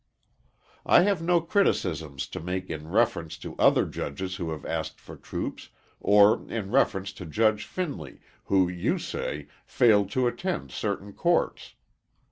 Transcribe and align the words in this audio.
I 0.83 1.03
have 1.03 1.21
no 1.21 1.41
criticisms 1.41 2.25
to 2.29 2.39
make 2.39 2.71
in 2.71 2.87
reference 2.87 3.37
to 3.37 3.55
other 3.59 3.85
judges 3.85 4.37
who 4.37 4.49
have 4.49 4.65
asked 4.65 4.99
for 4.99 5.15
troops, 5.15 5.69
or 5.99 6.43
in 6.49 6.71
reference 6.71 7.13
to 7.13 7.25
Judge 7.27 7.65
Finley, 7.67 8.19
who, 8.45 8.67
you 8.67 8.97
say, 8.97 9.45
failed 9.63 10.09
to 10.13 10.25
attend 10.25 10.71
certain 10.71 11.13
courts. 11.13 11.75